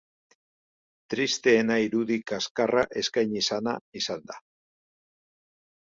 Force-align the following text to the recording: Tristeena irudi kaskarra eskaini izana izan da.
Tristeena 1.13 1.77
irudi 1.89 2.19
kaskarra 2.33 2.87
eskaini 3.03 3.41
izana 3.45 3.77
izan 4.03 4.29
da. 4.33 4.43